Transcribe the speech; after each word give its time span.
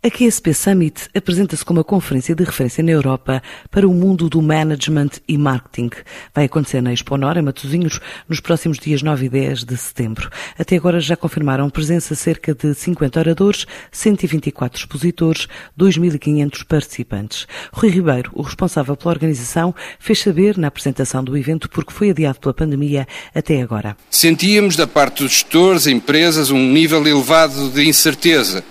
A 0.00 0.10
QSP 0.10 0.54
Summit 0.54 1.08
apresenta-se 1.12 1.64
como 1.64 1.80
uma 1.80 1.84
conferência 1.84 2.32
de 2.32 2.44
referência 2.44 2.84
na 2.84 2.92
Europa 2.92 3.42
para 3.68 3.84
o 3.84 3.92
mundo 3.92 4.28
do 4.28 4.40
management 4.40 5.10
e 5.26 5.36
marketing. 5.36 5.90
Vai 6.32 6.44
acontecer 6.44 6.80
na 6.80 6.92
Expo 6.92 7.16
Nora, 7.16 7.42
Matosinhos, 7.42 7.98
nos 8.28 8.38
próximos 8.38 8.78
dias 8.78 9.02
9 9.02 9.26
e 9.26 9.28
10 9.28 9.64
de 9.64 9.76
setembro. 9.76 10.30
Até 10.56 10.76
agora 10.76 11.00
já 11.00 11.16
confirmaram 11.16 11.68
presença 11.68 12.14
cerca 12.14 12.54
de 12.54 12.76
50 12.76 13.18
oradores, 13.18 13.66
124 13.90 14.78
expositores, 14.78 15.48
2.500 15.76 16.64
participantes. 16.64 17.48
Rui 17.72 17.90
Ribeiro, 17.90 18.30
o 18.34 18.42
responsável 18.42 18.96
pela 18.96 19.14
organização, 19.14 19.74
fez 19.98 20.20
saber 20.20 20.56
na 20.56 20.68
apresentação 20.68 21.24
do 21.24 21.36
evento 21.36 21.68
porque 21.68 21.92
foi 21.92 22.10
adiado 22.10 22.38
pela 22.38 22.54
pandemia 22.54 23.04
até 23.34 23.60
agora. 23.60 23.96
Sentíamos 24.08 24.76
da 24.76 24.86
parte 24.86 25.24
dos 25.24 25.32
gestores, 25.32 25.88
empresas, 25.88 26.52
um 26.52 26.70
nível 26.70 27.04
elevado 27.04 27.68
de 27.70 27.88
incerteza 27.88 28.62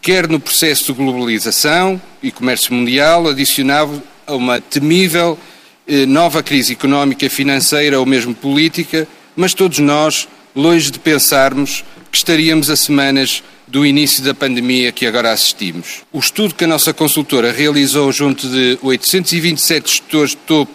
quer 0.00 0.28
no 0.28 0.40
processo 0.40 0.86
de 0.86 0.92
globalização 0.92 2.00
e 2.22 2.30
comércio 2.30 2.72
mundial, 2.74 3.28
adicionado 3.28 4.02
a 4.26 4.34
uma 4.34 4.60
temível 4.60 5.38
eh, 5.86 6.06
nova 6.06 6.42
crise 6.42 6.72
económica, 6.72 7.28
financeira 7.28 7.98
ou 7.98 8.06
mesmo 8.06 8.34
política, 8.34 9.06
mas 9.34 9.54
todos 9.54 9.78
nós, 9.78 10.28
longe 10.54 10.90
de 10.90 10.98
pensarmos 10.98 11.84
que 12.10 12.16
estaríamos 12.16 12.70
a 12.70 12.76
semanas 12.76 13.42
do 13.66 13.86
início 13.86 14.22
da 14.22 14.34
pandemia 14.34 14.90
que 14.90 15.06
agora 15.06 15.32
assistimos. 15.32 16.02
O 16.12 16.18
estudo 16.18 16.54
que 16.54 16.64
a 16.64 16.68
nossa 16.68 16.92
consultora 16.92 17.52
realizou 17.52 18.10
junto 18.10 18.48
de 18.48 18.78
827 18.82 19.88
gestores 19.88 20.30
de 20.30 20.36
topo 20.38 20.72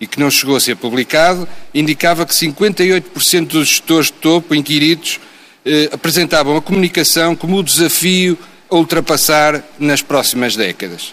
e 0.00 0.06
que 0.06 0.18
não 0.18 0.30
chegou 0.30 0.56
a 0.56 0.60
ser 0.60 0.76
publicado, 0.76 1.46
indicava 1.74 2.24
que 2.24 2.32
58% 2.32 3.46
dos 3.46 3.68
gestores 3.68 4.06
de 4.06 4.14
topo 4.14 4.54
inquiridos 4.54 5.20
eh, 5.64 5.90
apresentavam 5.92 6.56
a 6.56 6.62
comunicação 6.62 7.36
como 7.36 7.58
o 7.58 7.62
desafio 7.62 8.38
ultrapassar 8.70 9.62
nas 9.78 10.02
próximas 10.02 10.56
décadas. 10.56 11.12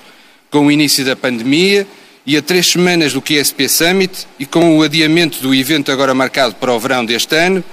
Com 0.49 0.67
o 0.67 0.71
início 0.71 1.03
da 1.03 1.15
pandemia 1.15 1.88
e 2.26 2.37
a 2.37 2.41
três 2.41 2.68
semanas 2.68 3.13
do 3.13 3.21
QSP 3.21 3.68
Summit 3.68 4.27
e 4.40 4.45
com 4.45 4.77
o 4.77 4.84
adiamento 4.84 5.41
do 5.41 5.54
evento 5.54 5.91
agora 5.91 6.13
marcado 6.13 6.55
para 6.55 6.73
o 6.73 6.79
verão 6.79 7.05
deste 7.05 7.35
ano, 7.35 7.63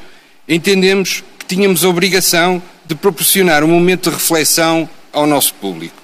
entendemos 0.49 1.23
que 1.39 1.47
tínhamos 1.47 1.85
a 1.85 1.89
obrigação 1.89 2.63
de 2.87 2.95
proporcionar 2.95 3.65
um 3.65 3.69
momento 3.69 4.11
de 4.11 4.17
reflexão 4.17 4.89
ao 5.13 5.27
nosso 5.27 5.55
público. 5.55 5.97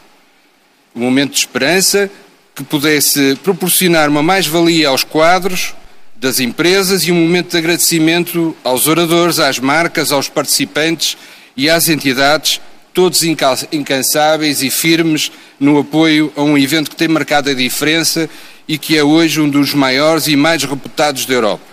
Um 0.94 1.00
momento 1.00 1.33
de 1.33 1.38
esperança 1.38 2.10
que 2.55 2.64
pudesse 2.64 3.38
proporcionar 3.42 4.08
uma 4.08 4.22
mais-valia 4.22 4.88
aos 4.88 5.05
quadros 5.05 5.74
das 6.16 6.40
empresas 6.40 7.05
e 7.05 7.12
um 7.12 7.14
momento 7.14 7.52
de 7.52 7.58
agradecimento 7.58 8.55
aos 8.62 8.86
oradores, 8.86 9.38
às 9.38 9.58
marcas, 9.58 10.12
aos 10.12 10.28
participantes 10.28 11.16
e 11.56 11.70
às 11.70 11.88
entidades 11.88 12.60
todos 12.92 13.22
incansáveis 13.22 14.62
e 14.62 14.70
firmes 14.70 15.30
no 15.58 15.78
apoio 15.78 16.33
a 16.36 16.42
um 16.42 16.58
evento 16.58 16.91
que 16.91 16.96
tem 16.96 17.08
marcado 17.08 17.50
a 17.50 17.55
diferença 17.55 18.28
e 18.66 18.78
que 18.78 18.96
é 18.96 19.05
hoje 19.05 19.41
um 19.41 19.48
dos 19.48 19.74
maiores 19.74 20.27
e 20.27 20.36
mais 20.36 20.64
reputados 20.64 21.27
da 21.27 21.34
Europa. 21.34 21.64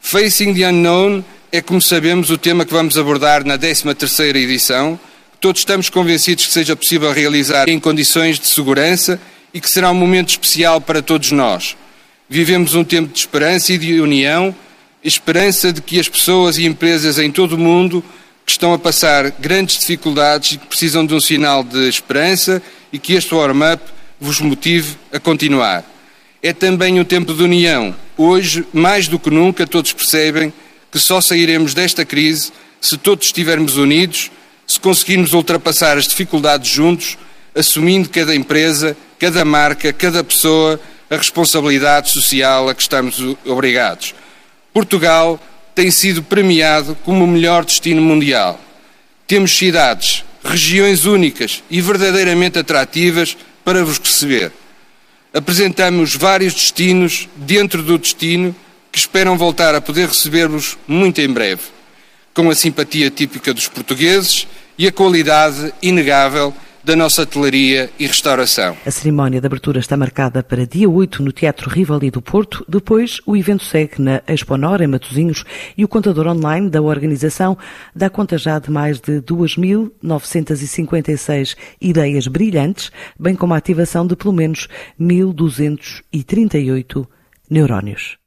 Facing 0.00 0.54
the 0.54 0.68
Unknown 0.68 1.24
é, 1.54 1.60
como 1.60 1.82
sabemos, 1.82 2.30
o 2.30 2.38
tema 2.38 2.64
que 2.64 2.72
vamos 2.72 2.96
abordar 2.96 3.44
na 3.44 3.58
13ª 3.58 4.36
edição. 4.36 4.98
Todos 5.38 5.60
estamos 5.60 5.90
convencidos 5.90 6.46
que 6.46 6.52
seja 6.52 6.74
possível 6.74 7.12
realizar 7.12 7.68
em 7.68 7.78
condições 7.78 8.40
de 8.40 8.46
segurança 8.46 9.20
e 9.52 9.60
que 9.60 9.68
será 9.68 9.90
um 9.90 9.94
momento 9.94 10.30
especial 10.30 10.80
para 10.80 11.02
todos 11.02 11.30
nós. 11.30 11.76
Vivemos 12.26 12.74
um 12.74 12.82
tempo 12.82 13.12
de 13.12 13.18
esperança 13.18 13.70
e 13.70 13.76
de 13.76 14.00
união, 14.00 14.54
esperança 15.04 15.70
de 15.70 15.82
que 15.82 16.00
as 16.00 16.08
pessoas 16.08 16.56
e 16.56 16.64
empresas 16.64 17.18
em 17.18 17.30
todo 17.30 17.52
o 17.52 17.58
mundo 17.58 18.02
estão 18.52 18.72
a 18.72 18.78
passar 18.78 19.30
grandes 19.32 19.78
dificuldades 19.78 20.52
e 20.52 20.58
que 20.58 20.66
precisam 20.66 21.04
de 21.04 21.14
um 21.14 21.20
sinal 21.20 21.62
de 21.62 21.88
esperança 21.88 22.62
e 22.92 22.98
que 22.98 23.14
este 23.14 23.34
warm-up 23.34 23.82
vos 24.20 24.40
motive 24.40 24.96
a 25.12 25.18
continuar. 25.18 25.84
É 26.42 26.52
também 26.52 27.00
um 27.00 27.04
tempo 27.04 27.32
de 27.34 27.42
união. 27.42 27.94
Hoje, 28.16 28.66
mais 28.72 29.08
do 29.08 29.18
que 29.18 29.30
nunca, 29.30 29.66
todos 29.66 29.92
percebem 29.92 30.52
que 30.90 30.98
só 30.98 31.20
sairemos 31.20 31.74
desta 31.74 32.04
crise 32.04 32.52
se 32.80 32.96
todos 32.98 33.26
estivermos 33.26 33.76
unidos, 33.76 34.30
se 34.66 34.78
conseguirmos 34.78 35.32
ultrapassar 35.32 35.96
as 35.96 36.06
dificuldades 36.06 36.68
juntos, 36.68 37.16
assumindo 37.54 38.08
cada 38.08 38.34
empresa, 38.34 38.96
cada 39.18 39.44
marca, 39.44 39.92
cada 39.92 40.24
pessoa 40.24 40.80
a 41.08 41.16
responsabilidade 41.16 42.10
social 42.10 42.68
a 42.68 42.74
que 42.74 42.82
estamos 42.82 43.20
obrigados. 43.44 44.14
Portugal 44.72 45.38
tem 45.74 45.90
sido 45.90 46.22
premiado 46.22 46.96
como 47.04 47.24
o 47.24 47.28
melhor 47.28 47.64
destino 47.64 48.02
mundial. 48.02 48.60
Temos 49.26 49.56
cidades, 49.56 50.24
regiões 50.44 51.04
únicas 51.04 51.62
e 51.70 51.80
verdadeiramente 51.80 52.58
atrativas 52.58 53.36
para 53.64 53.84
vos 53.84 53.98
receber. 53.98 54.52
Apresentamos 55.32 56.14
vários 56.14 56.52
destinos 56.52 57.28
dentro 57.36 57.82
do 57.82 57.96
destino 57.96 58.54
que 58.90 58.98
esperam 58.98 59.38
voltar 59.38 59.74
a 59.74 59.80
poder 59.80 60.08
receber-vos 60.08 60.76
muito 60.86 61.20
em 61.20 61.28
breve, 61.28 61.62
com 62.34 62.50
a 62.50 62.54
simpatia 62.54 63.10
típica 63.10 63.54
dos 63.54 63.66
portugueses 63.66 64.46
e 64.76 64.86
a 64.86 64.92
qualidade 64.92 65.72
inegável 65.80 66.54
da 66.84 66.94
nossa 66.96 67.22
hotelaria 67.22 67.88
e 67.98 68.06
restauração. 68.06 68.76
A 68.84 68.90
cerimónia 68.90 69.40
de 69.40 69.46
abertura 69.46 69.78
está 69.78 69.96
marcada 69.96 70.42
para 70.42 70.66
dia 70.66 70.90
8 70.90 71.22
no 71.22 71.30
Teatro 71.32 71.70
Rivali 71.70 72.10
do 72.10 72.20
Porto. 72.20 72.64
Depois, 72.68 73.20
o 73.26 73.36
evento 73.36 73.62
segue 73.64 74.02
na 74.02 74.20
Expo 74.26 74.56
Nora, 74.56 74.82
em 74.84 74.88
Matosinhos, 74.88 75.44
e 75.76 75.84
o 75.84 75.88
contador 75.88 76.26
online 76.26 76.70
da 76.70 76.82
organização 76.82 77.56
dá 77.94 78.10
conta 78.10 78.36
já 78.38 78.58
de 78.58 78.68
mais 78.70 78.98
de 79.00 79.20
2.956 79.20 81.54
ideias 81.80 82.26
brilhantes, 82.26 82.90
bem 83.18 83.36
como 83.36 83.54
a 83.54 83.56
ativação 83.56 84.06
de 84.06 84.14
pelo 84.16 84.32
menos 84.32 84.68
1.238 85.00 87.06
neurónios. 87.50 88.21